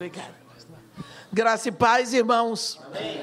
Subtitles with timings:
[0.00, 0.32] Obrigado.
[1.32, 2.78] Graça e paz, irmãos.
[2.86, 3.20] Amém.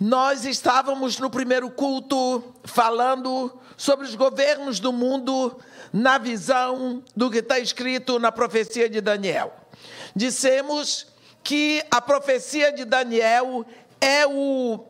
[0.00, 5.60] Nós estávamos no primeiro culto falando sobre os governos do mundo
[5.92, 9.54] na visão do que está escrito na profecia de Daniel.
[10.16, 11.08] Dissemos
[11.44, 13.66] que a profecia de Daniel
[14.00, 14.86] é, o,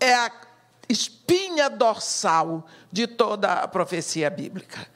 [0.00, 0.32] é a
[0.88, 4.88] espinha dorsal de toda a profecia bíblica.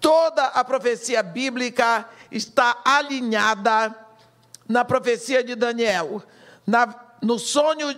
[0.00, 4.08] Toda a profecia bíblica está alinhada
[4.70, 6.22] na profecia de Daniel,
[6.64, 7.92] na, no sonho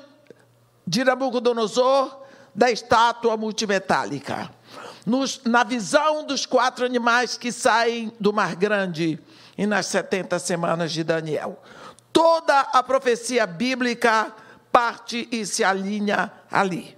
[0.87, 2.23] de Nabucodonosor
[2.55, 4.51] da estátua multimetálica,
[5.05, 9.21] nos, na visão dos quatro animais que saem do Mar Grande
[9.59, 11.63] e nas 70 semanas de Daniel.
[12.11, 14.35] Toda a profecia bíblica
[14.71, 16.97] parte e se alinha ali.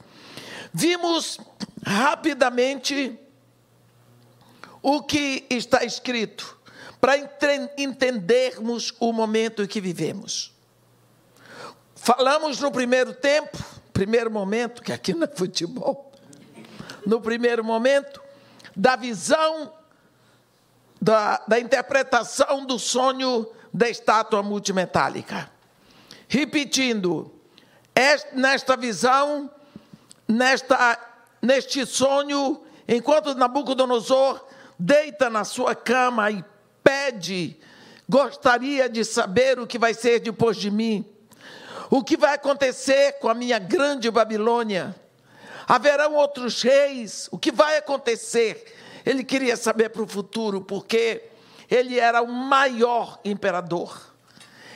[0.72, 1.40] Vimos
[1.84, 3.18] rapidamente
[4.80, 6.53] o que está escrito
[7.04, 7.18] para
[7.76, 10.54] entendermos o momento que vivemos.
[11.94, 16.10] Falamos no primeiro tempo, primeiro momento, que aqui não é futebol,
[17.04, 18.22] no primeiro momento,
[18.74, 19.70] da visão,
[20.98, 25.50] da, da interpretação do sonho da estátua multimetálica.
[26.26, 27.30] Repetindo,
[28.32, 29.50] nesta visão,
[30.26, 30.98] nesta,
[31.42, 34.42] neste sonho, enquanto Nabucodonosor
[34.78, 36.53] deita na sua cama e
[36.84, 37.58] pede,
[38.08, 41.04] gostaria de saber o que vai ser depois de mim,
[41.90, 44.94] o que vai acontecer com a minha grande Babilônia.
[45.66, 48.76] Haverão outros reis, o que vai acontecer?
[49.04, 51.22] Ele queria saber para o futuro, porque
[51.70, 54.12] ele era o maior imperador.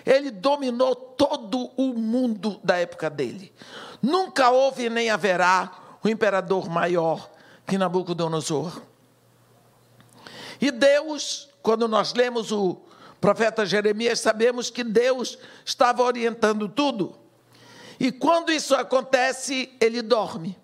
[0.04, 3.52] Ele dominou todo o mundo da época dele.
[4.00, 7.30] Nunca houve nem haverá um imperador maior
[7.66, 8.80] que Nabucodonosor.
[10.60, 12.78] E Deus, quando nós lemos o
[13.20, 17.14] profeta Jeremias, sabemos que Deus estava orientando tudo.
[18.00, 20.58] E quando isso acontece, ele dorme.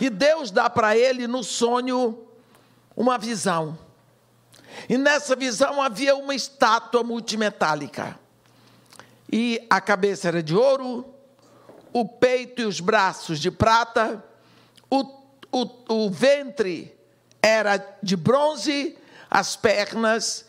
[0.00, 2.26] E Deus dá para ele no sonho
[2.96, 3.78] uma visão.
[4.88, 8.18] E nessa visão havia uma estátua multimetálica.
[9.30, 11.04] E a cabeça era de ouro,
[11.92, 14.24] o peito e os braços de prata,
[14.88, 15.02] o,
[15.52, 16.98] o, o ventre
[17.42, 18.96] era de bronze,
[19.30, 20.44] as pernas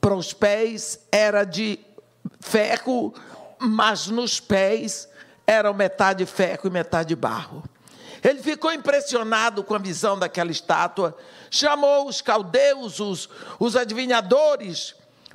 [0.00, 1.78] para os pés era de
[2.40, 3.12] ferro,
[3.58, 5.08] mas nos pés
[5.46, 7.62] eram metade ferro e metade barro.
[8.24, 11.16] Ele ficou impressionado com a visão daquela estátua,
[11.50, 13.28] chamou os caldeus, os,
[13.58, 14.94] os adivinhadores,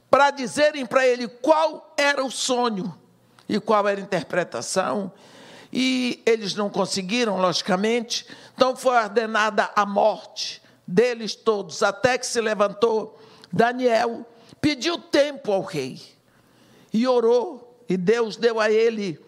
[0.09, 2.97] para dizerem para ele qual era o sonho
[3.47, 5.11] e qual era a interpretação.
[5.71, 12.41] E eles não conseguiram, logicamente, então foi ordenada a morte deles todos, até que se
[12.41, 13.17] levantou
[13.51, 14.25] Daniel,
[14.59, 16.01] pediu tempo ao rei
[16.93, 19.19] e orou, e Deus deu a ele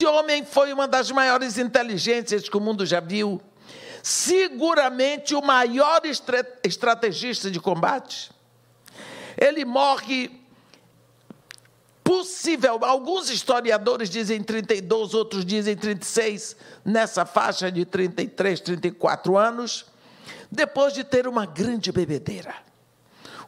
[0.00, 3.38] Esse homem foi uma das maiores inteligências que o mundo já viu.
[4.02, 6.00] Seguramente o maior
[6.64, 8.30] estrategista de combate.
[9.36, 10.30] Ele morre
[12.02, 19.84] possível, alguns historiadores dizem 32, outros dizem 36, nessa faixa de 33, 34 anos,
[20.50, 22.69] depois de ter uma grande bebedeira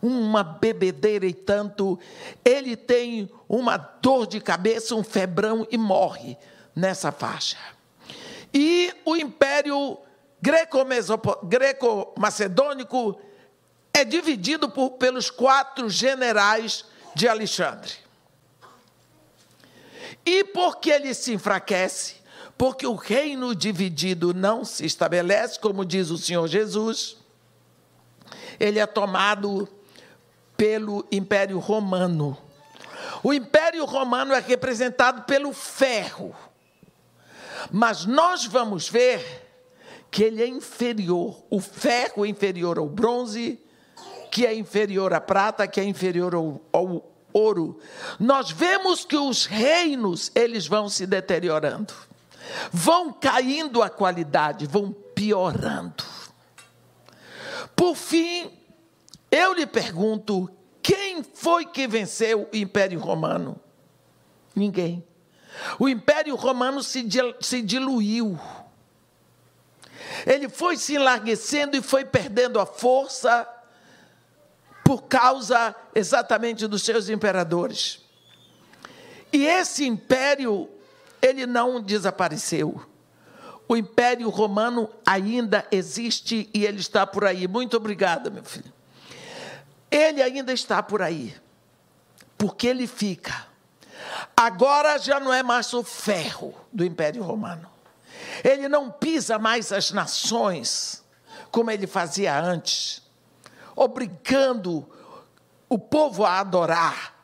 [0.02, 1.96] uma bebedeira e tanto,
[2.44, 6.36] ele tem uma dor de cabeça, um febrão e morre
[6.74, 7.56] nessa faixa.
[8.52, 9.96] E o império
[11.44, 13.20] greco-macedônico
[13.94, 16.84] é dividido por, pelos quatro generais
[17.14, 17.92] de Alexandre.
[20.26, 22.16] E porque ele se enfraquece,
[22.58, 27.16] porque o reino dividido não se estabelece, como diz o Senhor Jesus,
[28.58, 29.68] ele é tomado
[30.62, 32.38] pelo Império Romano.
[33.20, 36.32] O Império Romano é representado pelo ferro.
[37.68, 39.44] Mas nós vamos ver
[40.08, 41.42] que ele é inferior.
[41.50, 43.60] O ferro é inferior ao bronze,
[44.30, 47.80] que é inferior à prata, que é inferior ao, ao ouro.
[48.20, 51.92] Nós vemos que os reinos, eles vão se deteriorando.
[52.70, 56.04] Vão caindo a qualidade, vão piorando.
[57.74, 58.61] Por fim,
[59.32, 60.48] eu lhe pergunto:
[60.82, 63.58] quem foi que venceu o Império Romano?
[64.54, 65.02] Ninguém.
[65.78, 67.06] O Império Romano se,
[67.40, 68.38] se diluiu.
[70.26, 73.48] Ele foi se enlarguecendo e foi perdendo a força
[74.84, 78.02] por causa exatamente dos seus imperadores.
[79.32, 80.68] E esse império,
[81.22, 82.82] ele não desapareceu.
[83.66, 87.48] O Império Romano ainda existe e ele está por aí.
[87.48, 88.72] Muito obrigada, meu filho.
[89.92, 91.36] Ele ainda está por aí,
[92.38, 93.46] porque ele fica.
[94.34, 97.70] Agora já não é mais o ferro do Império Romano.
[98.42, 101.02] Ele não pisa mais as nações
[101.52, 103.02] como ele fazia antes,
[103.76, 104.88] obrigando
[105.68, 107.14] o povo a adorar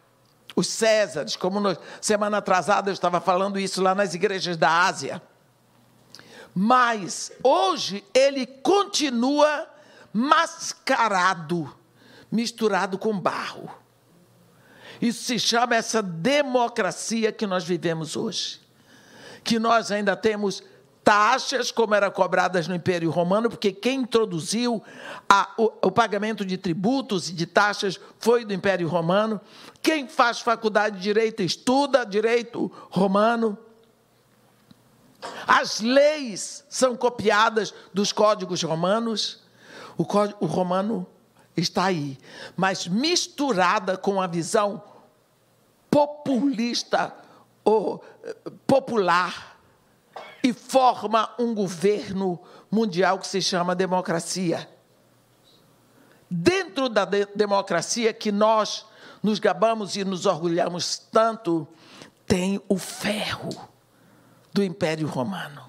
[0.54, 5.22] os Césares, como no, semana atrasada eu estava falando isso lá nas igrejas da Ásia.
[6.54, 9.66] Mas hoje ele continua
[10.12, 11.74] mascarado
[12.30, 13.70] misturado com barro.
[15.00, 18.60] Isso se chama essa democracia que nós vivemos hoje.
[19.44, 20.62] Que nós ainda temos
[21.08, 24.82] taxas, como eram cobradas no Império Romano, porque quem introduziu
[25.26, 29.40] a, o, o, pagamento de tributos e de taxas foi do Império Romano.
[29.80, 33.56] Quem faz faculdade de direito estuda direito romano.
[35.46, 39.42] As leis são copiadas dos códigos romanos.
[39.96, 41.06] O código romano
[41.60, 42.18] está aí,
[42.56, 44.82] mas misturada com a visão
[45.90, 47.14] populista
[47.64, 48.36] ou eh,
[48.66, 49.58] popular
[50.42, 54.68] e forma um governo mundial que se chama democracia.
[56.30, 58.86] Dentro da de democracia que nós
[59.22, 61.66] nos gabamos e nos orgulhamos tanto,
[62.26, 63.48] tem o ferro
[64.52, 65.62] do Império Romano.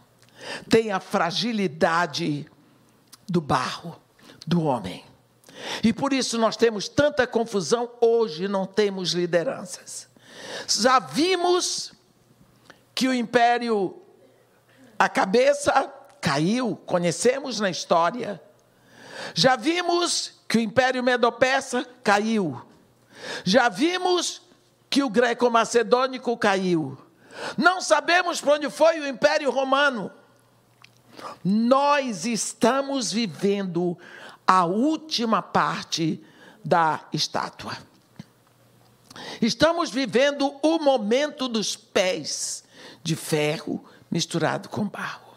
[0.69, 2.45] Tem a fragilidade
[3.27, 3.99] do barro,
[4.45, 5.08] do homem.
[5.83, 10.07] E por isso nós temos tanta confusão, hoje não temos lideranças.
[10.67, 11.93] Já vimos
[12.95, 14.01] que o império,
[14.97, 18.41] a cabeça caiu, conhecemos na história.
[19.33, 22.61] Já vimos que o império medo-persa caiu.
[23.43, 24.41] Já vimos
[24.89, 26.97] que o greco-macedônico caiu.
[27.57, 30.11] Não sabemos para onde foi o império romano.
[31.43, 33.97] Nós estamos vivendo
[34.49, 36.19] a última parte
[36.65, 37.77] da estátua.
[39.39, 42.63] Estamos vivendo o momento dos pés
[43.03, 45.35] de ferro misturado com barro.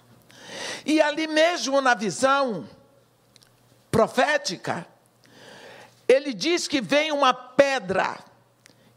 [0.87, 2.67] E ali mesmo na visão
[3.91, 4.87] profética,
[6.09, 8.19] ele diz que vem uma pedra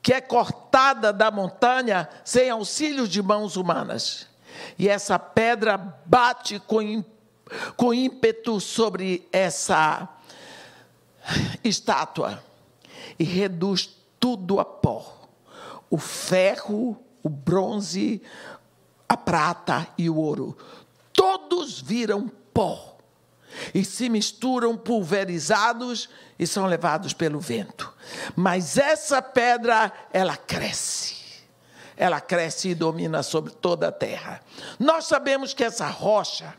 [0.01, 4.29] que é cortada da montanha sem auxílio de mãos humanas.
[4.79, 7.03] E essa pedra bate com
[7.75, 10.09] com ímpeto sobre essa
[11.63, 12.43] estátua
[13.17, 15.29] e reduz tudo a pó.
[15.89, 18.21] O ferro, o bronze,
[19.07, 20.57] a prata e o ouro.
[21.13, 22.97] Todos viram pó
[23.73, 27.93] e se misturam pulverizados e são levados pelo vento.
[28.35, 31.15] Mas essa pedra, ela cresce.
[31.95, 34.41] Ela cresce e domina sobre toda a terra.
[34.77, 36.53] Nós sabemos que essa rocha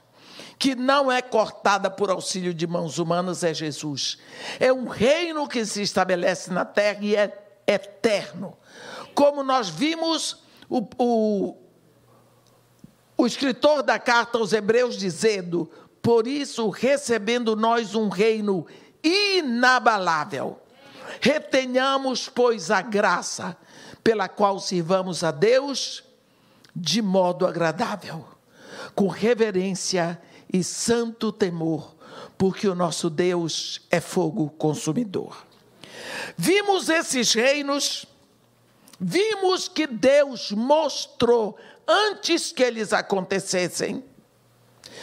[0.58, 4.18] que não é cortada por auxílio de mãos humanas, é Jesus.
[4.58, 8.56] É um reino que se estabelece na terra e é eterno.
[9.14, 11.56] Como nós vimos o, o,
[13.16, 15.70] o escritor da carta aos Hebreus dizendo:
[16.00, 18.66] Por isso, recebendo nós um reino
[19.02, 20.58] inabalável,
[21.20, 23.56] retenhamos, pois, a graça
[24.02, 26.04] pela qual sirvamos a Deus
[26.75, 28.25] de modo agradável,
[28.94, 30.20] com reverência
[30.52, 31.94] e santo temor,
[32.38, 35.46] porque o nosso Deus é fogo consumidor.
[36.36, 38.06] Vimos esses reinos,
[38.98, 44.04] vimos que Deus mostrou antes que eles acontecessem.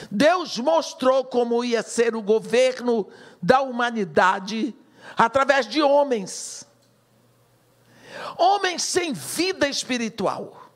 [0.09, 3.07] Deus mostrou como ia ser o governo
[3.41, 4.75] da humanidade
[5.15, 6.65] através de homens.
[8.37, 10.71] Homens sem vida espiritual.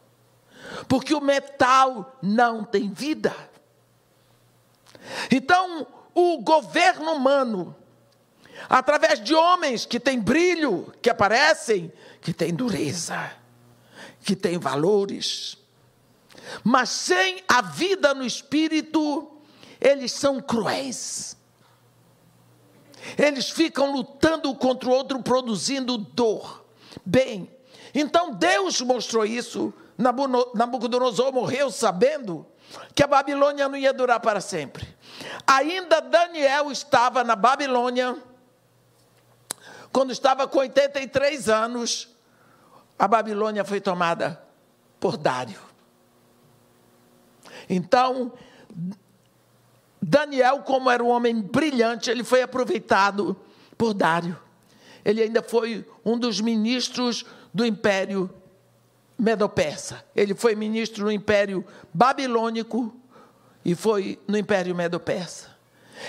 [0.88, 3.33] Porque o metal não tem vida.
[5.31, 7.75] Então, o governo humano,
[8.69, 13.31] através de homens que têm brilho, que aparecem, que têm dureza,
[14.23, 15.57] que têm valores,
[16.63, 19.31] mas sem a vida no espírito,
[19.79, 21.37] eles são cruéis.
[23.17, 26.65] Eles ficam lutando contra o outro, produzindo dor.
[27.05, 27.49] Bem,
[27.93, 29.73] então Deus mostrou isso.
[29.97, 32.45] Nabucodonosor morreu sabendo
[32.93, 34.87] que a Babilônia não ia durar para sempre.
[35.46, 38.17] Ainda Daniel estava na Babilônia,
[39.91, 42.10] quando estava com 83 anos,
[42.98, 44.41] a Babilônia foi tomada
[45.00, 45.60] por Dário.
[47.70, 48.32] Então,
[50.01, 53.36] Daniel, como era um homem brilhante, ele foi aproveitado
[53.77, 54.39] por Dário.
[55.03, 58.29] Ele ainda foi um dos ministros do Império
[59.17, 60.03] Medo-Persa.
[60.15, 62.94] Ele foi ministro no Império Babilônico
[63.67, 65.53] e foi no Império Medo-Persa.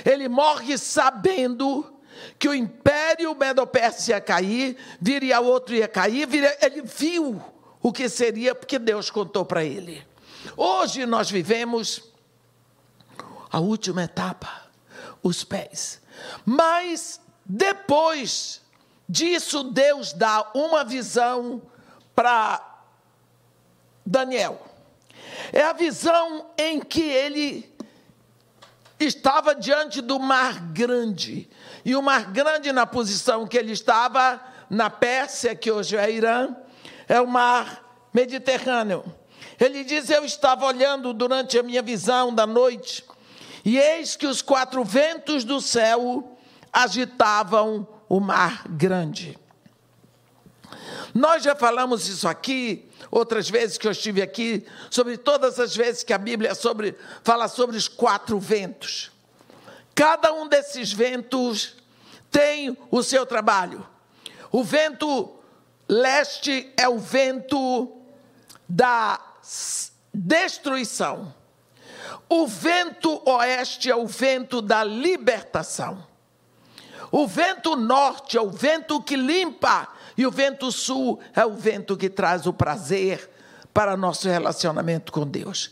[0.07, 1.93] Ele morre sabendo
[2.39, 7.43] que o Império Medo-Persa ia cair, viria outro ia cair, viria, ele viu
[7.83, 10.07] o que seria porque Deus contou para ele.
[10.57, 12.13] Hoje nós vivemos
[13.51, 14.71] a última etapa,
[15.21, 16.01] os pés.
[16.47, 18.63] Mas depois
[19.09, 21.61] disso, Deus dá uma visão
[22.15, 22.85] para
[24.07, 24.68] Daniel.
[25.53, 27.75] É a visão em que ele
[28.99, 31.49] estava diante do mar grande.
[31.85, 36.55] E o mar grande, na posição que ele estava, na Pérsia, que hoje é Irã,
[37.07, 39.05] é o mar Mediterrâneo.
[39.59, 43.05] Ele diz: Eu estava olhando durante a minha visão da noite,
[43.65, 46.37] e eis que os quatro ventos do céu
[46.73, 49.39] agitavam o mar grande.
[51.15, 56.03] Nós já falamos isso aqui, outras vezes que eu estive aqui, sobre todas as vezes
[56.03, 59.11] que a Bíblia sobre, fala sobre os quatro ventos.
[59.95, 61.75] Cada um desses ventos
[62.31, 63.87] tem o seu trabalho.
[64.53, 65.35] O vento
[65.89, 67.93] leste é o vento
[68.69, 69.21] da
[70.13, 71.35] destruição.
[72.29, 76.07] O vento oeste é o vento da libertação.
[77.11, 79.89] O vento norte é o vento que limpa,
[80.19, 83.31] e o vento sul é o vento que traz o prazer
[83.73, 85.71] para nosso relacionamento com Deus.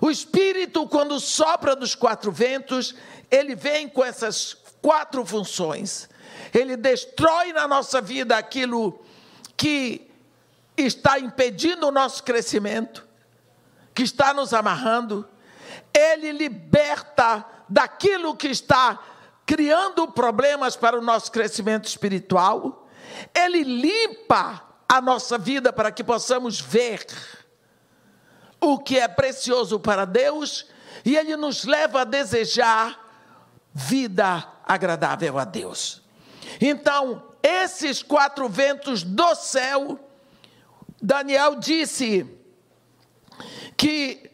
[0.00, 2.96] O Espírito, quando sopra dos quatro ventos,
[3.30, 6.08] ele vem com essas quatro funções.
[6.52, 9.00] Ele destrói na nossa vida aquilo
[9.56, 10.10] que
[10.76, 13.06] está impedindo o nosso crescimento,
[13.94, 15.28] que está nos amarrando,
[15.94, 18.98] ele liberta daquilo que está
[19.46, 22.85] criando problemas para o nosso crescimento espiritual,
[23.34, 27.04] ele limpa a nossa vida para que possamos ver
[28.60, 30.66] o que é precioso para Deus
[31.04, 33.04] e ele nos leva a desejar
[33.72, 36.02] vida agradável a Deus.
[36.60, 40.00] Então, esses quatro ventos do céu
[41.00, 42.26] Daniel disse
[43.76, 44.30] que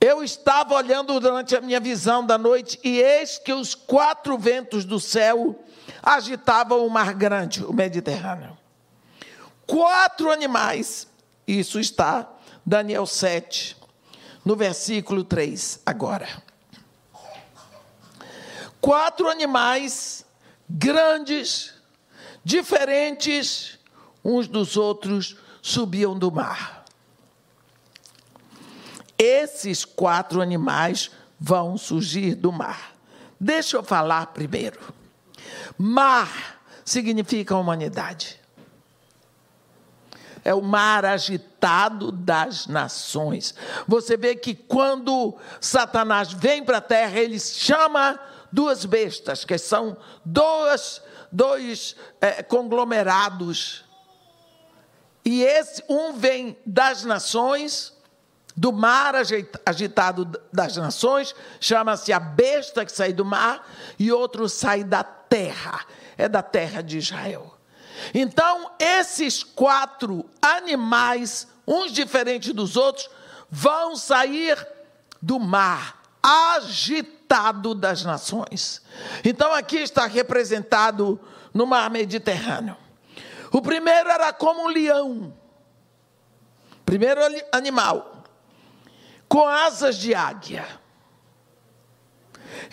[0.00, 4.84] eu estava olhando durante a minha visão da noite e eis que os quatro ventos
[4.84, 5.62] do céu
[6.02, 8.56] agitavam o mar grande, o Mediterrâneo.
[9.66, 11.06] Quatro animais,
[11.46, 12.28] isso está
[12.64, 13.76] Daniel 7,
[14.44, 16.28] no versículo 3, agora.
[18.80, 20.24] Quatro animais
[20.68, 21.74] grandes,
[22.44, 23.78] diferentes
[24.24, 26.84] uns dos outros, subiam do mar.
[29.18, 32.94] Esses quatro animais vão surgir do mar.
[33.38, 34.80] Deixa eu falar primeiro.
[35.82, 38.40] Mar significa humanidade.
[40.42, 43.54] É o mar agitado das nações.
[43.86, 48.18] Você vê que quando Satanás vem para a terra, ele chama
[48.50, 53.84] duas bestas, que são dois, dois é, conglomerados
[55.24, 57.96] e esse um vem das nações,
[58.56, 59.14] do mar
[59.64, 63.66] agitado das nações, chama-se a besta que sai do mar,
[63.98, 65.86] e outro sai da terra,
[66.18, 67.56] é da terra de Israel.
[68.12, 73.08] Então, esses quatro animais, uns diferentes dos outros,
[73.48, 74.66] vão sair
[75.22, 78.82] do mar agitado das nações.
[79.24, 81.18] Então, aqui está representado
[81.54, 82.76] no mar Mediterrâneo.
[83.52, 85.34] O primeiro era como um leão,
[86.84, 87.20] primeiro
[87.52, 88.24] animal,
[89.28, 90.66] com asas de águia.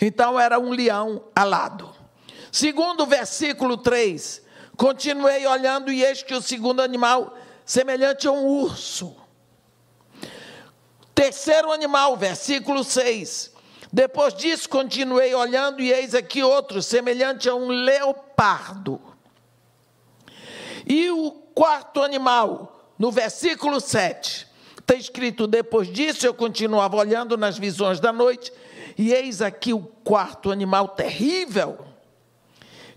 [0.00, 1.97] Então, era um leão alado.
[2.50, 4.42] Segundo versículo 3,
[4.76, 9.14] continuei olhando e eis que o segundo animal, semelhante a um urso.
[11.14, 13.52] Terceiro animal, versículo 6.
[13.92, 19.00] Depois disso, continuei olhando e eis aqui outro, semelhante a um leopardo.
[20.86, 24.46] E o quarto animal, no versículo 7,
[24.78, 28.52] está escrito: Depois disso eu continuava olhando nas visões da noite,
[28.96, 31.87] e eis aqui o quarto animal terrível,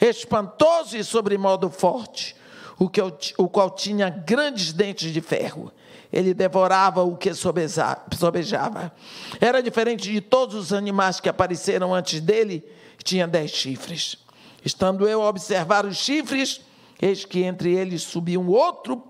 [0.01, 2.35] espantoso e sobremodo forte,
[2.79, 2.99] o, que
[3.37, 5.71] o qual tinha grandes dentes de ferro.
[6.11, 8.91] Ele devorava o que sobejava.
[9.39, 12.65] Era diferente de todos os animais que apareceram antes dele,
[13.03, 14.17] tinha dez chifres.
[14.65, 16.61] Estando eu a observar os chifres,
[17.01, 19.03] eis que entre eles subia um outro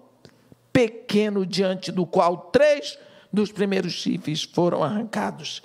[0.72, 2.98] pequeno, diante do qual três
[3.32, 5.64] dos primeiros chifres foram arrancados.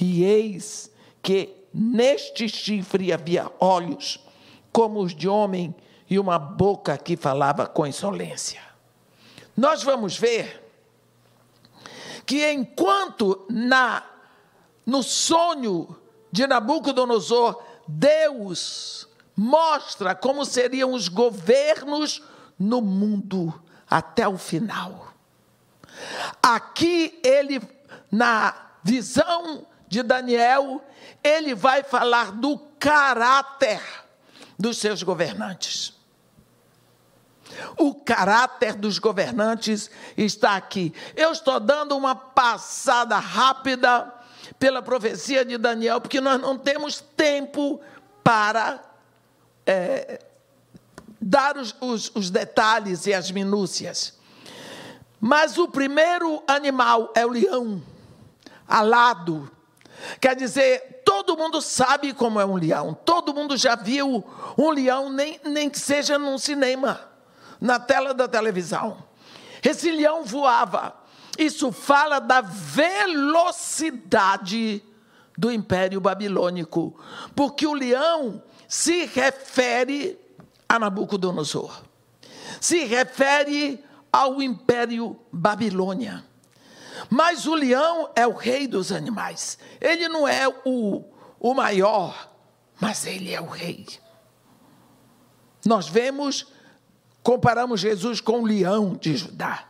[0.00, 0.90] E eis
[1.22, 4.20] que neste chifre havia olhos
[4.72, 5.74] como os de homem,
[6.10, 8.62] e uma boca que falava com insolência.
[9.56, 10.64] Nós vamos ver
[12.24, 14.02] que enquanto na
[14.86, 15.94] no sonho
[16.32, 22.22] de Nabucodonosor, Deus mostra como seriam os governos
[22.58, 23.52] no mundo
[23.88, 25.12] até o final.
[26.42, 27.60] Aqui ele
[28.10, 30.82] na visão de Daniel,
[31.22, 33.82] ele vai falar do caráter
[34.58, 35.96] dos seus governantes.
[37.76, 40.92] O caráter dos governantes está aqui.
[41.16, 44.12] Eu estou dando uma passada rápida
[44.58, 47.80] pela profecia de Daniel, porque nós não temos tempo
[48.22, 48.82] para
[49.66, 50.20] é,
[51.20, 54.18] dar os, os, os detalhes e as minúcias.
[55.20, 57.82] Mas o primeiro animal é o leão,
[58.66, 59.50] alado.
[60.20, 62.92] Quer dizer, Todo mundo sabe como é um leão.
[62.92, 64.22] Todo mundo já viu
[64.58, 67.00] um leão, nem, nem que seja num cinema,
[67.58, 69.02] na tela da televisão.
[69.64, 70.94] Esse leão voava.
[71.38, 73.74] Isso fala da velocidade
[75.36, 76.98] do Império Babilônico,
[77.34, 80.18] porque o leão se refere
[80.68, 81.84] a Nabucodonosor,
[82.60, 83.82] se refere
[84.12, 86.27] ao Império Babilônia.
[87.10, 89.58] Mas o leão é o rei dos animais.
[89.80, 91.04] Ele não é o,
[91.38, 92.30] o maior,
[92.80, 93.86] mas ele é o rei.
[95.64, 96.46] Nós vemos,
[97.22, 99.64] comparamos Jesus com o leão de Judá.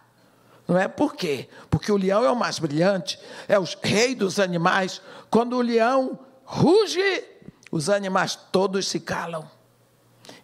[0.67, 1.49] Não é por quê?
[1.71, 5.01] Porque o leão é o mais brilhante, é o rei dos animais.
[5.31, 7.25] Quando o leão ruge,
[7.71, 9.51] os animais todos se calam.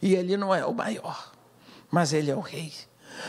[0.01, 1.33] E ele não é o maior,
[1.91, 2.73] mas ele é o rei.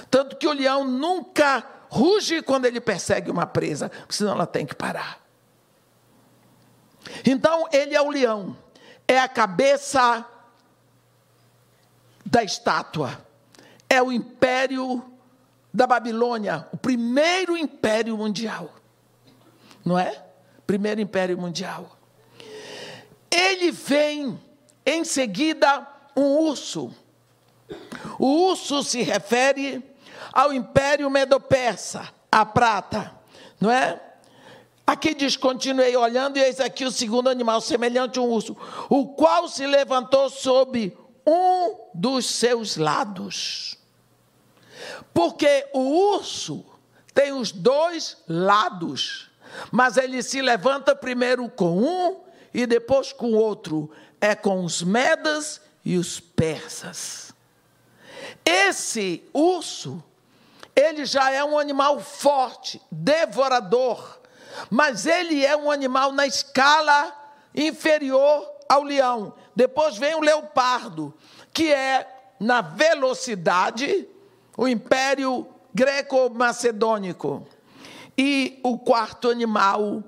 [0.09, 1.63] Tanto que o leão nunca
[1.95, 5.21] ruge quando ele persegue uma presa, senão ela tem que parar.
[7.25, 8.57] Então, ele é o leão,
[9.07, 10.25] é a cabeça
[12.25, 13.25] da estátua,
[13.89, 15.03] é o império
[15.73, 18.73] da Babilônia, o primeiro império mundial,
[19.83, 20.21] não é?
[20.67, 21.97] Primeiro império mundial.
[23.31, 24.37] Ele vem
[24.85, 26.93] em seguida um urso.
[28.19, 29.94] O urso se refere
[30.35, 33.17] ao Império Medo-Persa, a prata,
[33.59, 34.01] não é?
[34.85, 38.55] Aqui diz: continuei olhando, e eis aqui o segundo animal, semelhante a um urso,
[38.89, 40.95] o qual se levantou sob
[41.25, 43.77] um dos seus lados.
[45.13, 46.65] Porque o urso
[47.13, 49.31] tem os dois lados,
[49.71, 52.19] mas ele se levanta primeiro com um
[52.53, 53.89] e depois com o outro.
[54.19, 57.33] É com os medas e os persas.
[58.43, 60.03] Esse urso
[60.75, 64.19] ele já é um animal forte, devorador,
[64.69, 67.13] mas ele é um animal na escala
[67.55, 69.33] inferior ao leão.
[69.55, 71.13] Depois vem o leopardo,
[71.53, 74.07] que é na velocidade
[74.57, 77.47] o império greco-macedônico.
[78.17, 80.03] E o quarto animal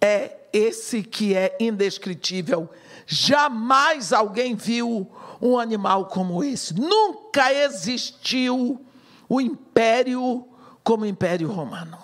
[0.00, 2.68] é esse que é indescritível.
[3.06, 6.74] Jamais alguém viu um animal como esse.
[6.74, 8.84] Nunca existiu
[9.28, 10.48] o império
[10.82, 11.98] como império romano.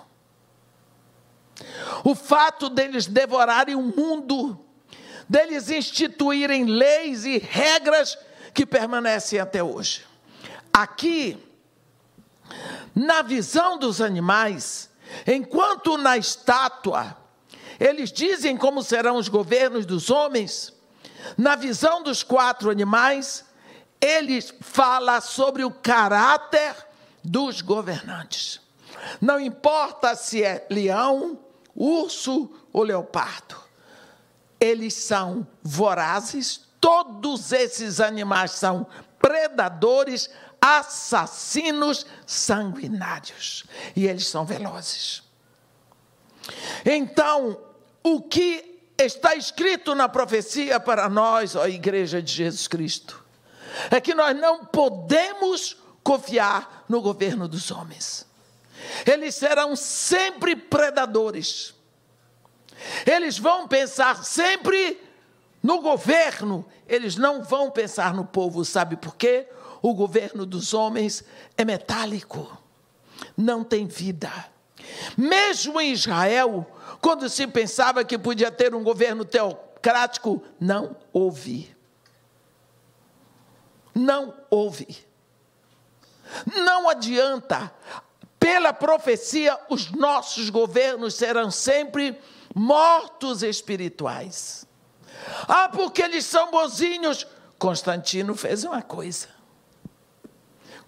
[2.03, 4.59] O fato deles devorarem o mundo,
[5.27, 8.17] deles instituírem leis e regras
[8.53, 10.05] que permanecem até hoje.
[10.71, 11.41] Aqui,
[12.93, 14.89] na visão dos animais,
[15.25, 17.17] enquanto na estátua,
[17.79, 20.73] eles dizem como serão os governos dos homens,
[21.37, 23.43] na visão dos quatro animais,
[23.99, 26.75] ele fala sobre o caráter
[27.25, 28.61] dos governantes.
[29.19, 31.39] Não importa se é leão,
[31.75, 33.55] urso ou leopardo,
[34.59, 38.87] eles são vorazes, todos esses animais são
[39.19, 40.29] predadores,
[40.61, 45.23] assassinos sanguinários, e eles são velozes.
[46.85, 47.59] Então,
[48.03, 53.23] o que está escrito na profecia para nós, ó Igreja de Jesus Cristo,
[53.91, 58.27] é que nós não podemos confiar no governo dos homens.
[59.07, 61.73] Eles serão sempre predadores.
[63.07, 65.01] Eles vão pensar sempre
[65.63, 69.47] no governo, eles não vão pensar no povo, sabe por quê?
[69.81, 71.23] O governo dos homens
[71.57, 72.55] é metálico,
[73.35, 74.31] não tem vida.
[75.17, 76.67] Mesmo em Israel,
[77.01, 81.75] quando se pensava que podia ter um governo teocrático, não houve.
[83.95, 85.04] Não houve.
[86.45, 87.71] Não adianta.
[88.39, 92.19] Pela profecia, os nossos governos serão sempre
[92.53, 94.67] mortos espirituais.
[95.47, 97.25] Ah, porque eles são bonzinhos.
[97.57, 99.29] Constantino fez uma coisa.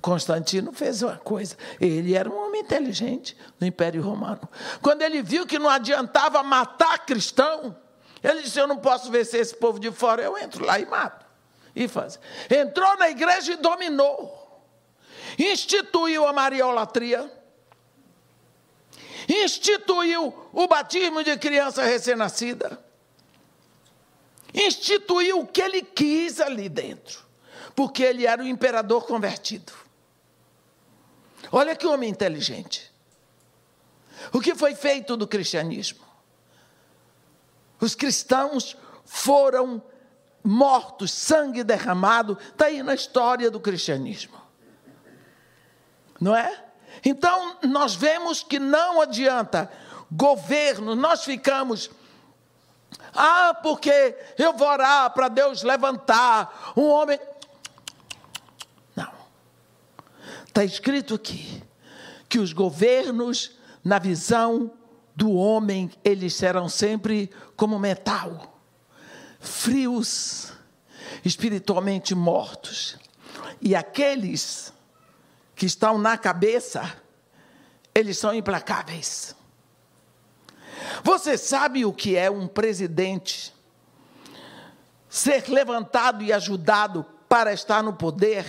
[0.02, 1.58] Constantino fez uma coisa.
[1.82, 4.48] Ele era um homem inteligente no Império Romano.
[4.82, 7.76] Quando ele viu que não adiantava matar cristão,
[8.24, 11.26] ele disse: Eu não posso vencer esse povo de fora, eu entro lá e mato.
[11.76, 12.20] E faz.
[12.50, 14.37] Entrou na igreja e dominou
[15.38, 17.32] instituiu a mariolatria,
[19.30, 22.84] instituiu o batismo de criança recém-nascida,
[24.54, 27.24] instituiu o que ele quis ali dentro,
[27.76, 29.72] porque ele era o imperador convertido.
[31.52, 32.92] Olha que homem inteligente.
[34.34, 36.06] O que foi feito do cristianismo?
[37.80, 39.82] Os cristãos foram
[40.44, 44.37] mortos, sangue derramado, está aí na história do cristianismo
[46.20, 46.66] não é?
[47.04, 49.72] Então, nós vemos que não adianta
[50.12, 51.90] governo, nós ficamos.
[53.14, 57.20] Ah, porque eu vou orar para Deus levantar um homem.
[58.96, 59.12] Não.
[60.46, 61.64] Está escrito aqui
[62.30, 63.52] que os governos,
[63.84, 64.72] na visão
[65.16, 68.60] do homem, eles serão sempre como metal,
[69.40, 70.54] frios,
[71.24, 72.98] espiritualmente mortos.
[73.60, 74.74] E aqueles
[75.58, 77.02] que estão na cabeça,
[77.94, 79.36] eles são implacáveis.
[81.04, 83.52] Você sabe o que é um presidente
[85.10, 88.46] ser levantado e ajudado para estar no poder?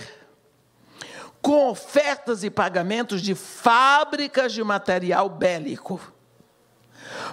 [1.41, 5.99] Com ofertas e pagamentos de fábricas de material bélico.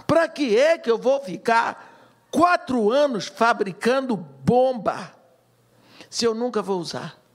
[0.07, 1.93] Para que é que eu vou ficar
[2.31, 5.13] quatro anos fabricando bomba
[6.09, 7.26] se eu nunca vou usar?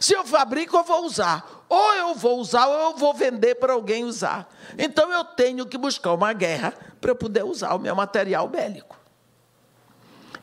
[0.00, 1.64] Se eu fabrico, eu vou usar.
[1.68, 4.52] Ou eu vou usar, ou eu vou vender para alguém usar.
[4.78, 8.98] Então eu tenho que buscar uma guerra para eu poder usar o meu material bélico.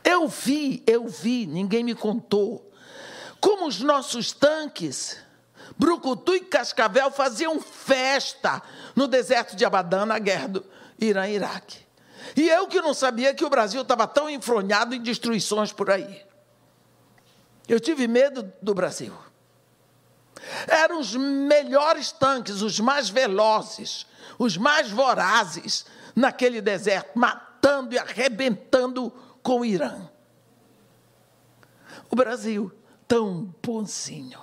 [0.02, 2.72] Eu vi, eu vi, ninguém me contou,
[3.40, 5.18] como os nossos tanques,
[5.76, 8.62] Brucutu e Cascavel, faziam festa
[8.96, 10.66] no deserto de Abadã, na guerra do
[10.98, 11.86] Irã-Iraque.
[12.36, 16.22] E eu que não sabia que o Brasil estava tão enfronhado em destruições por aí.
[17.68, 19.14] Eu tive medo do Brasil.
[20.66, 24.06] Eram os melhores tanques, os mais velozes,
[24.38, 29.10] os mais vorazes naquele deserto, matando e arrebentando
[29.42, 30.08] com o Irã.
[32.10, 32.72] O Brasil,
[33.06, 34.40] tão bonzinho,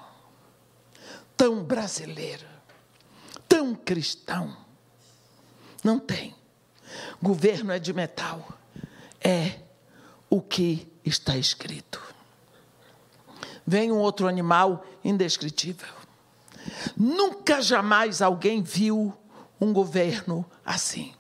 [1.36, 2.48] tão brasileiro,
[3.48, 4.56] tão cristão,
[5.84, 6.36] não tem.
[7.22, 8.48] Governo é de metal,
[9.20, 9.60] é
[10.30, 12.16] o que está escrito
[13.66, 15.88] vem um outro animal indescritível.
[16.98, 19.14] Nunca jamais alguém viu
[19.62, 21.14] um governo assim.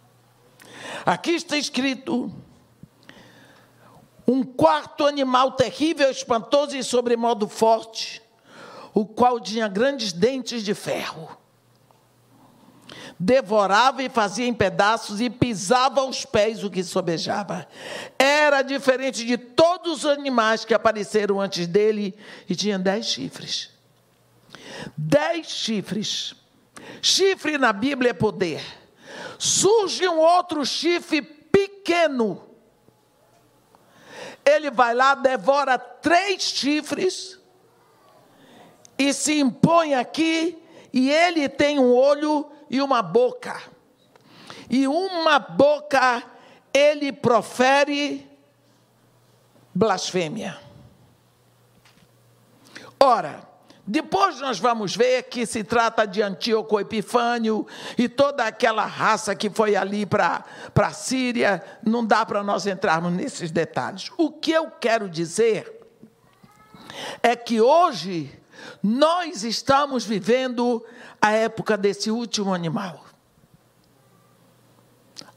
[1.05, 2.33] Aqui está escrito:
[4.27, 8.21] um quarto animal terrível, espantoso e sobremodo forte,
[8.93, 11.37] o qual tinha grandes dentes de ferro
[13.19, 17.67] devorava e fazia em pedaços e pisava aos pés o que sobejava.
[18.19, 22.15] Era diferente de todos os animais que apareceram antes dele
[22.47, 23.74] e tinha dez chifres.
[24.97, 26.35] Dez chifres.
[27.01, 28.61] Chifre na Bíblia é poder.
[29.37, 32.43] surge um outro chifre pequeno.
[34.45, 37.39] Ele vai lá, devora três chifres
[38.97, 40.57] e se impõe aqui,
[40.93, 43.61] e ele tem um olho e uma boca.
[44.69, 46.23] E uma boca
[46.73, 48.29] ele profere
[49.73, 50.57] blasfêmia.
[52.99, 53.47] Ora,
[53.87, 59.47] depois nós vamos ver que se trata de Antíoco Epifânio e toda aquela raça que
[59.47, 60.43] foi ali para
[60.75, 61.63] a Síria.
[61.83, 64.11] Não dá para nós entrarmos nesses detalhes.
[64.17, 65.71] O que eu quero dizer
[67.21, 68.31] é que hoje
[68.81, 70.83] nós estamos vivendo
[71.21, 73.05] a época desse último animal.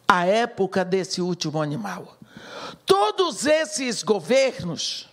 [0.06, 2.16] A época desse último animal.
[2.86, 5.06] Todos esses governos,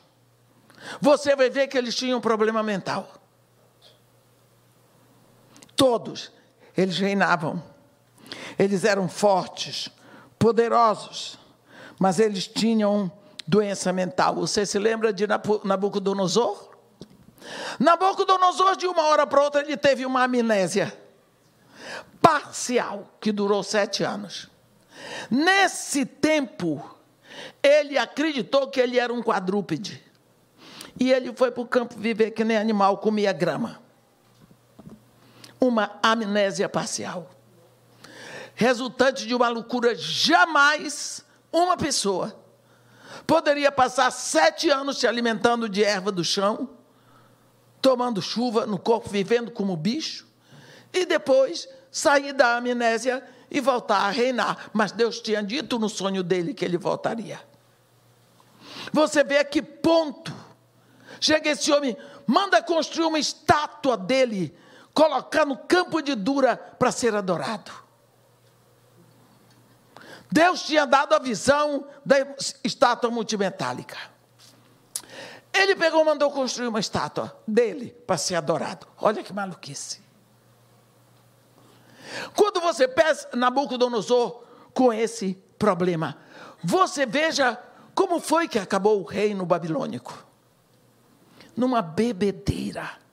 [1.02, 3.25] você vai ver que eles tinham um problema mental.
[5.86, 6.32] Todos.
[6.76, 7.62] Eles reinavam.
[8.58, 9.88] Eles eram fortes,
[10.40, 11.38] poderosos,
[12.00, 13.12] mas eles tinham
[13.46, 14.34] doença mental.
[14.34, 15.28] Você se lembra de
[15.64, 16.72] Nabucodonosor?
[17.80, 20.92] Nabucodonosor, de uma hora para outra, ele teve uma amnésia
[22.20, 24.50] parcial, que durou sete anos.
[25.30, 26.84] Nesse tempo,
[27.62, 30.04] ele acreditou que ele era um quadrúpede.
[31.00, 33.85] E ele foi para o campo viver que nem animal, comia grama
[35.68, 37.30] uma amnésia parcial,
[38.54, 39.96] resultante de uma loucura.
[39.96, 42.36] Jamais uma pessoa
[43.26, 46.70] poderia passar sete anos se alimentando de erva do chão,
[47.82, 50.28] tomando chuva no corpo, vivendo como bicho,
[50.94, 54.70] e depois sair da amnésia e voltar a reinar.
[54.74, 57.40] Mas Deus tinha dito no sonho dele que ele voltaria.
[58.92, 60.34] Você vê a que ponto
[61.20, 61.98] chega esse homem,
[62.28, 64.56] manda construir uma estátua dele
[64.96, 67.72] colocar no campo de Dura para ser adorado.
[70.32, 72.16] Deus tinha dado a visão da
[72.64, 73.98] estátua multimetálica.
[75.54, 78.88] Ele pegou e mandou construir uma estátua dele para ser adorado.
[78.98, 80.02] Olha que maluquice.
[82.36, 86.18] Quando você pensa Nabucodonosor com esse problema,
[86.64, 87.62] você veja
[87.94, 90.26] como foi que acabou o reino babilônico.
[91.56, 93.05] Numa bebedeira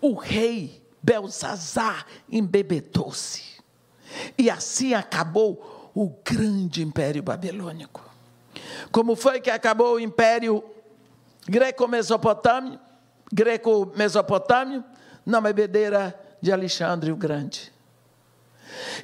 [0.00, 3.42] o rei Belsazar embebedou-se.
[4.38, 8.08] E assim acabou o grande império babilônico.
[8.90, 10.62] Como foi que acabou o império
[11.46, 12.78] greco-mesopotâmio?
[13.32, 14.84] Greco-mesopotâmio?
[15.24, 17.72] Na bebedeira de Alexandre o Grande.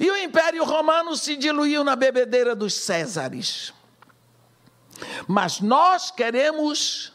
[0.01, 3.73] E o Império Romano se diluiu na bebedeira dos Césares.
[5.27, 7.13] Mas nós queremos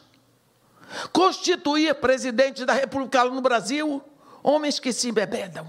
[1.12, 4.02] constituir presidente da República no Brasil
[4.42, 5.66] homens que se embebedam.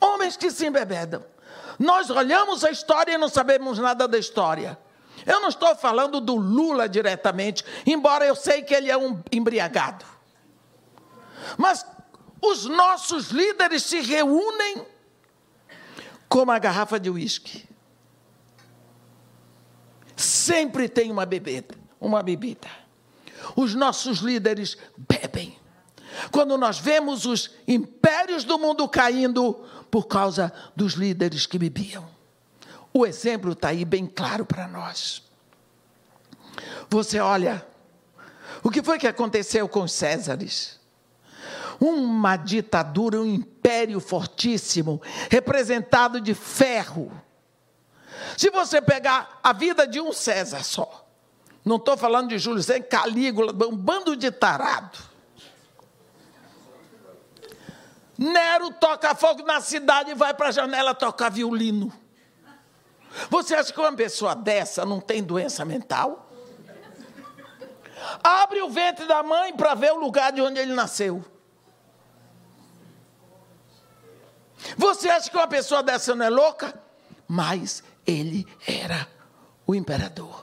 [0.00, 1.24] Homens que se embebedam.
[1.78, 4.78] Nós olhamos a história e não sabemos nada da história.
[5.24, 10.04] Eu não estou falando do Lula diretamente, embora eu sei que ele é um embriagado.
[11.56, 11.84] Mas
[12.40, 14.86] os nossos líderes se reúnem
[16.28, 17.68] com uma garrafa de uísque.
[20.14, 22.68] Sempre tem uma bebida uma bebida.
[23.54, 25.58] Os nossos líderes bebem.
[26.30, 29.54] Quando nós vemos os impérios do mundo caindo
[29.90, 32.08] por causa dos líderes que bebiam.
[32.92, 35.22] O exemplo está aí bem claro para nós.
[36.88, 37.66] Você olha,
[38.62, 40.80] o que foi que aconteceu com os Césares?
[41.78, 47.12] Uma ditadura, um império fortíssimo, representado de ferro.
[48.36, 51.05] Se você pegar a vida de um César só,
[51.66, 54.96] não estou falando de Júlio César, Calígula, um bando de tarado.
[58.16, 61.92] Nero toca fogo na cidade e vai para a janela tocar violino.
[63.28, 66.30] Você acha que uma pessoa dessa não tem doença mental?
[68.22, 71.24] Abre o ventre da mãe para ver o lugar de onde ele nasceu.
[74.76, 76.80] Você acha que uma pessoa dessa não é louca?
[77.26, 79.08] Mas ele era
[79.66, 80.35] o imperador.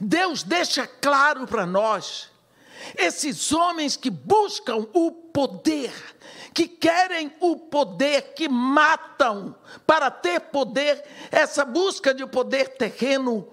[0.00, 2.30] Deus deixa claro para nós,
[2.96, 5.92] esses homens que buscam o poder,
[6.54, 9.54] que querem o poder, que matam
[9.86, 13.48] para ter poder, essa busca de poder terreno,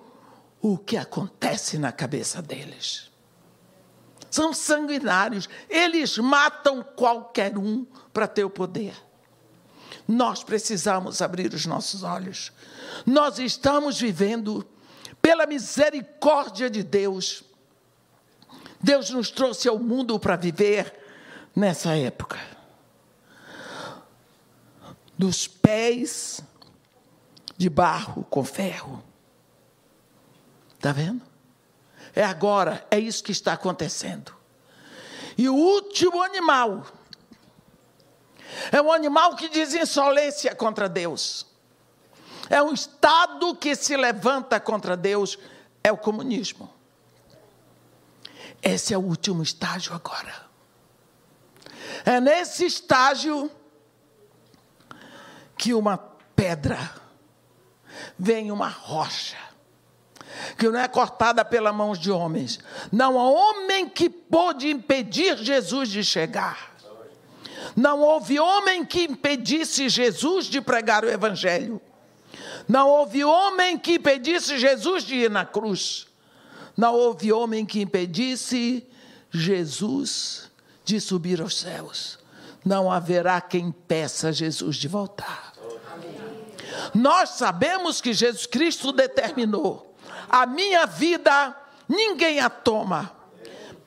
[0.62, 3.12] o que acontece na cabeça deles?
[4.32, 8.94] São sanguinários, eles matam qualquer um para ter o poder.
[10.08, 12.52] Nós precisamos abrir os nossos olhos.
[13.06, 14.68] Nós estamos vivendo
[15.26, 17.44] pela misericórdia de Deus,
[18.80, 20.94] Deus nos trouxe ao mundo para viver
[21.56, 22.38] nessa época.
[25.18, 26.42] dos pés
[27.58, 29.04] de barro com ferro.
[30.76, 31.22] Está vendo?
[32.14, 34.36] É agora, é isso que está acontecendo.
[35.36, 36.86] E o último animal
[38.72, 41.48] é um animal que diz insolência contra Deus.
[42.50, 45.38] É um Estado que se levanta contra Deus,
[45.84, 46.74] é o comunismo.
[48.62, 50.46] Esse é o último estágio agora.
[52.04, 53.52] É nesse estágio
[55.58, 56.92] que uma pedra
[58.18, 59.38] vem uma rocha
[60.58, 62.60] que não é cortada pela mão de homens.
[62.92, 66.76] Não há homem que pôde impedir Jesus de chegar.
[67.76, 71.82] Não houve homem que impedisse Jesus de pregar o Evangelho.
[72.68, 76.08] Não houve homem que impedisse Jesus de ir na cruz.
[76.76, 78.86] Não houve homem que impedisse
[79.32, 80.52] Jesus
[80.84, 82.20] de subir aos céus.
[82.64, 85.54] Não haverá quem peça Jesus de voltar.
[86.94, 89.96] Nós sabemos que Jesus Cristo determinou
[90.30, 91.56] a minha vida
[91.88, 93.12] ninguém a toma.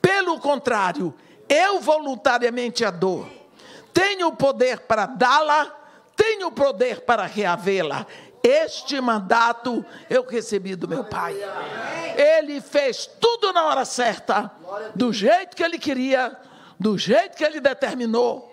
[0.01, 1.13] Pelo contrário,
[1.47, 3.27] eu voluntariamente a dou.
[3.93, 5.75] Tenho o poder para dá-la,
[6.15, 8.05] tenho o poder para reavê-la.
[8.43, 11.35] Este mandato eu recebi do meu pai.
[12.15, 14.51] Ele fez tudo na hora certa,
[14.95, 16.37] do jeito que ele queria,
[16.79, 18.49] do jeito que ele determinou.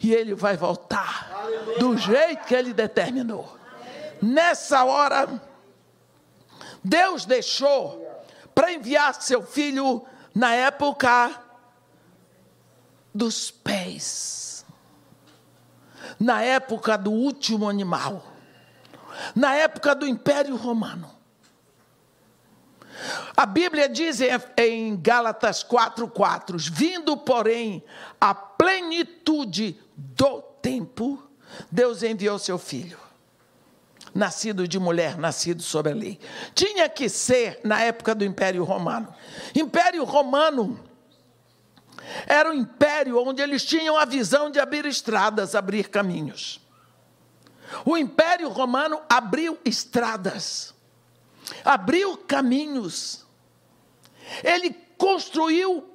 [0.00, 1.46] E ele vai voltar
[1.78, 3.56] do jeito que ele determinou.
[4.20, 5.40] Nessa hora,
[6.82, 8.08] Deus deixou
[8.54, 11.30] para enviar seu filho na época
[13.14, 14.64] dos pés,
[16.18, 18.31] na época do último animal,
[19.34, 21.10] na época do Império Romano.
[23.36, 24.20] A Bíblia diz
[24.56, 27.82] em Gálatas 4:4, vindo, porém,
[28.20, 31.22] a plenitude do tempo,
[31.70, 32.98] Deus enviou seu filho
[34.14, 36.18] nascido de mulher, nascido sob a lei.
[36.54, 39.08] Tinha que ser na época do Império Romano.
[39.54, 40.78] Império Romano
[42.26, 46.60] era um império onde eles tinham a visão de abrir estradas, abrir caminhos.
[47.84, 50.74] O Império Romano abriu estradas,
[51.64, 53.26] abriu caminhos,
[54.42, 55.88] ele construiu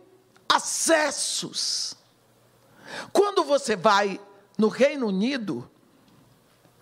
[0.49, 1.95] acessos.
[3.11, 4.19] Quando você vai
[4.57, 5.69] no Reino Unido,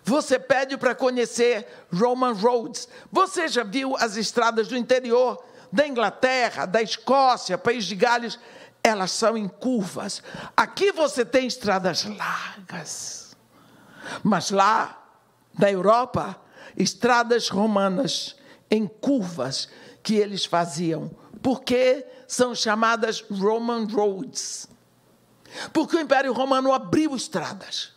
[0.04, 2.88] você pede para conhecer Roman Roads.
[3.10, 8.38] Você já viu as estradas do interior da Inglaterra, da Escócia, País de Gales?
[8.84, 10.22] Elas são em curvas.
[10.56, 13.25] Aqui você tem estradas largas.
[14.22, 15.02] Mas lá,
[15.58, 16.40] na Europa,
[16.76, 18.36] estradas romanas
[18.70, 19.68] em curvas
[20.02, 21.10] que eles faziam.
[21.42, 24.68] Porque são chamadas Roman Roads.
[25.72, 27.92] Porque o Império Romano abriu estradas.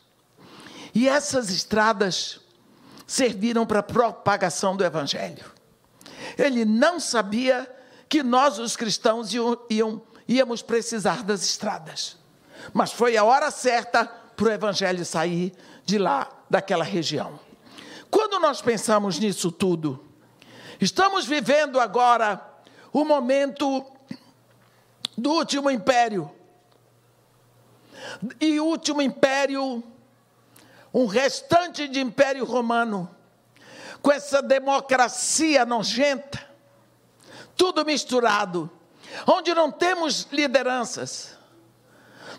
[0.93, 2.39] E essas estradas
[3.05, 5.45] serviram para a propagação do Evangelho.
[6.37, 7.69] Ele não sabia
[8.07, 9.31] que nós, os cristãos,
[10.27, 12.17] íamos precisar das estradas.
[12.73, 15.53] Mas foi a hora certa para o Evangelho sair
[15.90, 17.40] de lá, daquela região.
[18.10, 20.06] Quando nós pensamos nisso tudo,
[20.79, 22.42] estamos vivendo agora
[22.94, 23.85] o momento
[25.17, 26.31] do último império.
[28.40, 29.83] E último império
[30.94, 33.10] um restante de Império Romano,
[34.02, 36.48] com essa democracia nojenta,
[37.56, 38.69] tudo misturado,
[39.27, 41.37] onde não temos lideranças.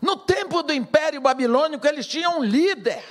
[0.01, 3.05] No tempo do Império Babilônico, eles tinham um líder,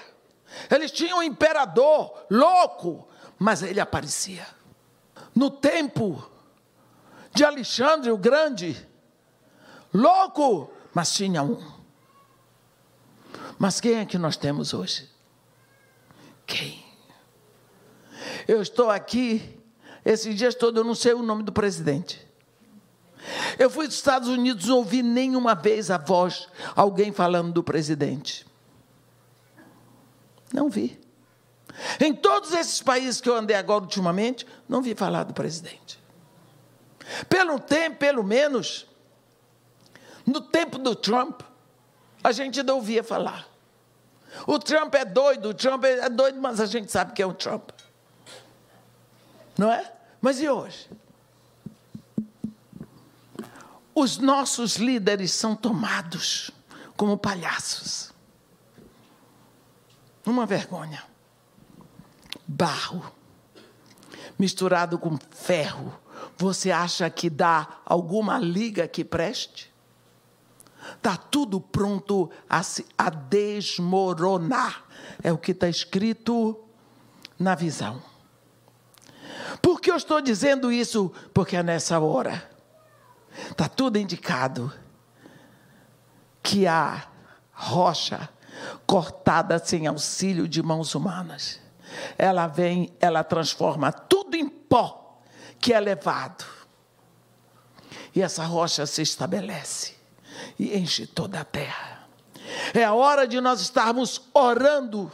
[0.70, 3.08] eles tinham um imperador louco,
[3.38, 4.46] mas ele aparecia.
[5.36, 6.24] No tempo
[7.34, 8.76] de Alexandre o Grande,
[9.94, 11.80] louco, mas tinha um.
[13.58, 15.10] Mas quem é que nós temos hoje?
[16.50, 16.84] quem?
[18.48, 19.62] Eu estou aqui,
[20.04, 22.28] esses dias todos eu não sei o nome do presidente.
[23.60, 28.46] Eu fui dos Estados Unidos, não ouvi nenhuma vez a voz, alguém falando do presidente.
[30.54, 31.00] Não vi.
[32.00, 36.00] Em todos esses países que eu andei agora ultimamente, não vi falar do presidente.
[37.28, 38.86] Pelo tempo, pelo menos,
[40.26, 41.42] no tempo do Trump,
[42.24, 43.48] a gente não ouvia falar.
[44.46, 47.34] O Trump é doido, o Trump é doido, mas a gente sabe que é o
[47.34, 47.70] Trump.
[49.58, 49.92] Não é?
[50.22, 50.90] Mas e hoje?
[53.94, 56.52] Os nossos líderes são tomados
[56.96, 58.14] como palhaços.
[60.30, 61.04] Uma vergonha.
[62.48, 63.20] Barro
[64.40, 65.94] misturado com ferro.
[66.38, 69.70] Você acha que dá alguma liga que preste?
[70.96, 74.86] Está tudo pronto a, se, a desmoronar.
[75.22, 76.58] É o que está escrito
[77.38, 78.02] na visão.
[79.62, 81.12] Por que eu estou dizendo isso?
[81.34, 82.50] Porque é nessa hora.
[83.52, 84.72] Está tudo indicado
[86.42, 87.08] que a
[87.52, 88.30] rocha
[88.86, 91.60] cortada sem auxílio de mãos humanas.
[92.18, 95.22] Ela vem, ela transforma tudo em pó
[95.60, 96.46] que é levado.
[98.16, 99.96] E essa rocha se estabelece
[100.58, 102.08] e enche toda a terra.
[102.74, 105.12] É a hora de nós estarmos orando,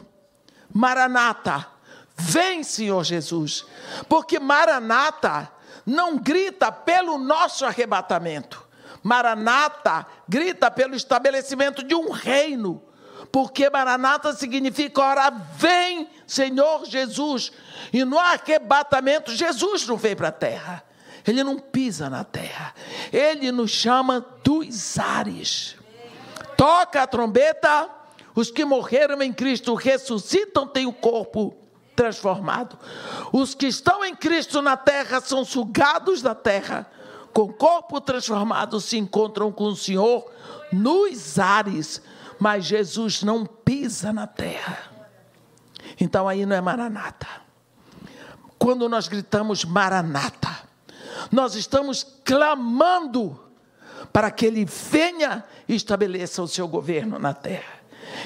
[0.74, 1.68] Maranata,
[2.16, 3.66] vem Senhor Jesus,
[4.08, 5.52] porque Maranata
[5.86, 8.66] não grita pelo nosso arrebatamento,
[9.04, 12.82] Maranata grita pelo estabelecimento de um reino,
[13.36, 17.52] porque Maranata significa, ora, vem Senhor Jesus,
[17.92, 20.82] e no arrebatamento, Jesus não veio para a terra,
[21.28, 22.74] ele não pisa na terra,
[23.12, 25.76] ele nos chama dos ares.
[26.56, 27.90] Toca a trombeta,
[28.34, 31.54] os que morreram em Cristo ressuscitam, têm o corpo
[31.94, 32.80] transformado.
[33.34, 36.90] Os que estão em Cristo na terra são sugados da terra,
[37.34, 40.26] com corpo transformado se encontram com o Senhor
[40.72, 42.02] nos ares,
[42.40, 44.92] mas Jesus não pisa na terra.
[46.00, 47.28] Então aí não é maranata.
[48.58, 50.64] Quando nós gritamos maranata,
[51.32, 53.40] nós estamos clamando
[54.12, 57.76] para que ele venha e estabeleça o seu governo na terra.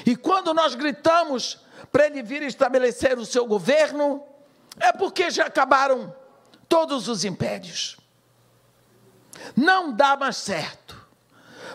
[0.06, 4.22] E quando nós gritamos para ele vir estabelecer o seu governo,
[4.78, 6.14] é porque já acabaram
[6.68, 7.96] todos os impérios.
[9.56, 10.98] Não dá mais certo.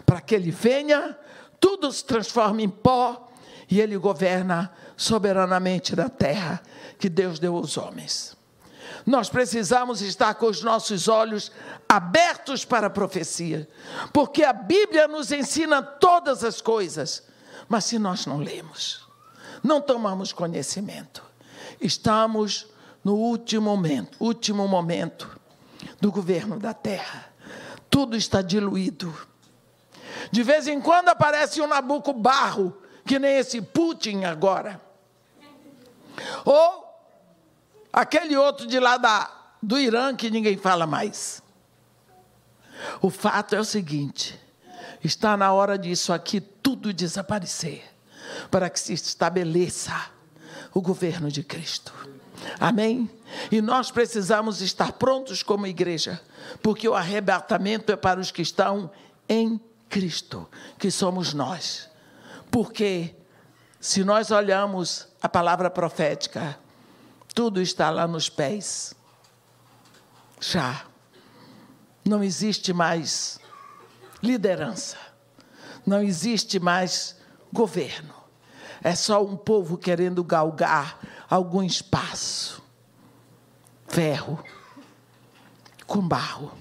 [0.06, 1.18] Para que ele venha,
[1.66, 3.28] tudo se transforma em pó
[3.68, 6.62] e ele governa soberanamente da terra
[7.00, 8.38] que Deus deu aos homens.
[9.04, 11.52] Nós precisamos estar com os nossos olhos
[11.90, 13.68] abertos para a profecia,
[14.14, 17.24] porque a Bíblia nos ensina todas as coisas,
[17.68, 19.04] mas se nós não lemos,
[19.64, 21.24] não tomamos conhecimento,
[21.82, 22.68] estamos
[23.04, 25.36] no último momento, último momento
[26.00, 27.34] do governo da terra.
[27.90, 29.12] Tudo está diluído.
[30.32, 34.82] De vez em quando aparece um Nabuco barro, que nem esse Putin agora.
[36.44, 36.86] Ou
[37.92, 39.30] aquele outro de lá da,
[39.62, 41.42] do Irã que ninguém fala mais.
[43.02, 44.40] O fato é o seguinte:
[45.04, 47.84] está na hora disso aqui tudo desaparecer,
[48.50, 50.10] para que se estabeleça
[50.74, 51.94] o governo de Cristo.
[52.60, 53.10] Amém?
[53.52, 56.22] E nós precisamos estar prontos como igreja,
[56.62, 58.92] porque o arrebatamento é para os que estão
[59.28, 59.60] em
[60.78, 61.90] que somos nós.
[62.52, 63.16] Porque
[63.80, 66.58] se nós olhamos a palavra profética,
[67.34, 68.94] tudo está lá nos pés.
[70.40, 70.86] Já.
[72.04, 73.40] Não existe mais
[74.22, 74.98] liderança.
[75.86, 77.16] Não existe mais
[77.52, 78.14] governo.
[78.84, 82.62] É só um povo querendo galgar algum espaço.
[83.88, 84.44] Ferro
[85.88, 86.52] com barro.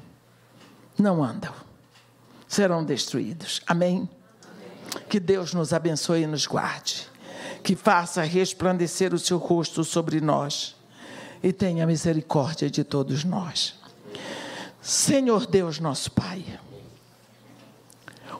[0.98, 1.63] Não andam.
[2.54, 3.60] Serão destruídos.
[3.66, 4.08] Amém?
[5.08, 7.08] Que Deus nos abençoe e nos guarde
[7.64, 10.76] que faça resplandecer o seu rosto sobre nós
[11.42, 13.74] e tenha misericórdia de todos nós.
[14.80, 16.44] Senhor Deus, nosso Pai,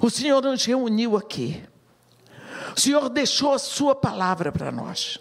[0.01, 1.61] o Senhor nos reuniu aqui,
[2.77, 5.19] o Senhor deixou a Sua palavra para nós,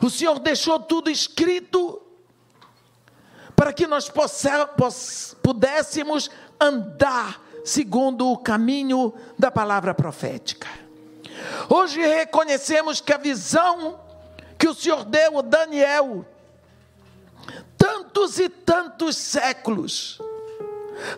[0.00, 2.00] o Senhor deixou tudo escrito
[3.56, 4.08] para que nós
[5.42, 6.30] pudéssemos
[6.60, 10.68] andar segundo o caminho da palavra profética.
[11.68, 13.98] Hoje reconhecemos que a visão
[14.56, 16.24] que o Senhor deu a Daniel,
[17.76, 20.20] tantos e tantos séculos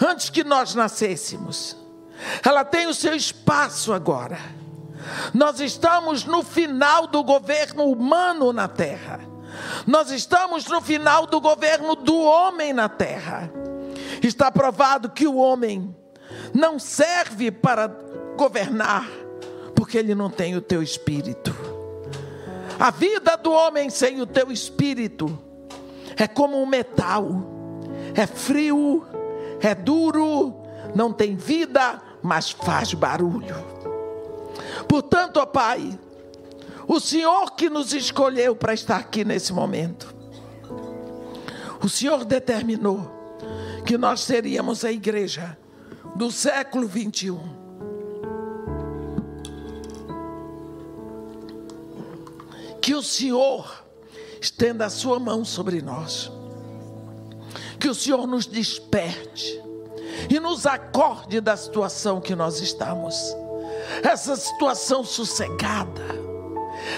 [0.05, 1.76] antes que nós nascêssemos,
[2.42, 4.38] ela tem o seu espaço agora.
[5.34, 9.20] Nós estamos no final do governo humano na terra.
[9.86, 13.53] Nós estamos no final do governo do homem na terra.
[14.22, 15.94] Está provado que o homem
[16.54, 17.88] não serve para
[18.36, 19.08] governar,
[19.74, 21.54] porque ele não tem o teu espírito.
[22.78, 25.36] A vida do homem sem o teu espírito
[26.16, 27.28] é como um metal,
[28.14, 29.04] é frio,
[29.60, 30.54] é duro,
[30.94, 33.56] não tem vida, mas faz barulho.
[34.88, 35.98] Portanto, ó Pai,
[36.86, 40.14] o Senhor que nos escolheu para estar aqui nesse momento,
[41.82, 43.18] o Senhor determinou
[43.84, 45.56] que nós seríamos a igreja
[46.18, 47.38] do século 21
[52.82, 53.84] Que o Senhor
[54.40, 56.32] estenda a sua mão sobre nós.
[57.78, 59.62] Que o Senhor nos desperte.
[60.28, 63.14] e nos acorde da situação que nós estamos.
[64.02, 66.02] Essa situação sossegada,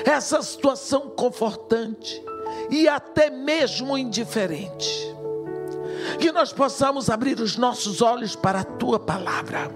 [0.05, 2.23] essa situação confortante
[2.71, 5.15] e até mesmo indiferente.
[6.19, 9.71] Que nós possamos abrir os nossos olhos para a tua palavra,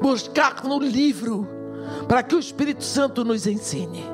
[0.00, 1.46] buscar no livro,
[2.08, 4.04] para que o Espírito Santo nos ensine.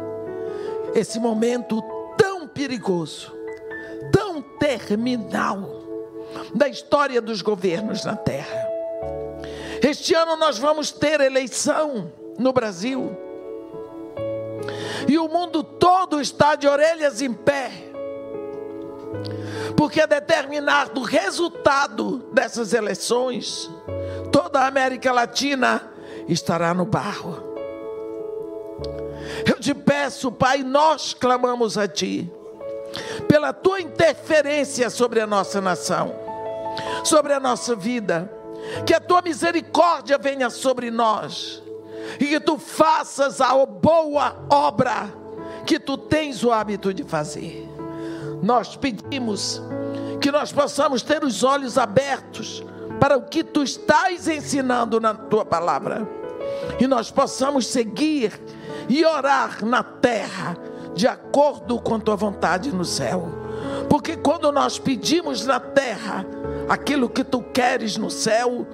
[0.94, 1.82] Esse momento
[2.16, 3.32] tão perigoso,
[4.12, 5.78] tão terminal
[6.54, 8.66] da história dos governos na terra.
[9.82, 13.16] Este ano nós vamos ter eleição no Brasil.
[15.06, 17.87] E o mundo todo está de orelhas em pé.
[19.76, 23.70] Porque determinado o resultado dessas eleições,
[24.32, 25.90] toda a América Latina
[26.28, 27.46] estará no barro.
[29.46, 32.30] Eu te peço, Pai, nós clamamos a Ti,
[33.28, 36.14] pela Tua interferência sobre a nossa nação,
[37.04, 38.38] sobre a nossa vida
[38.84, 41.62] que a tua misericórdia venha sobre nós
[42.18, 45.12] e que tu faças a boa obra
[45.66, 47.68] que tu tens o hábito de fazer.
[48.42, 49.62] Nós pedimos
[50.20, 52.64] que nós possamos ter os olhos abertos
[53.00, 56.08] para o que tu estás ensinando na tua palavra
[56.80, 58.40] e nós possamos seguir
[58.88, 60.56] e orar na terra
[60.94, 63.28] de acordo com tua vontade no céu.
[63.88, 66.26] Porque quando nós pedimos na terra,
[66.68, 68.66] aquilo que tu queres no céu,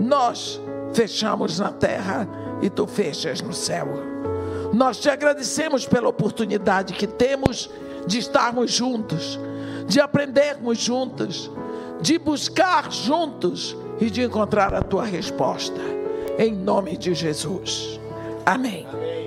[0.00, 0.60] nós
[0.92, 2.28] fechamos na terra
[2.62, 3.88] e tu fechas no céu.
[4.72, 7.70] Nós te agradecemos pela oportunidade que temos
[8.06, 9.38] de estarmos juntos,
[9.86, 11.50] de aprendermos juntos,
[12.00, 15.80] de buscar juntos e de encontrar a tua resposta.
[16.38, 18.00] Em nome de Jesus.
[18.44, 18.86] Amém.
[18.92, 19.23] Amém.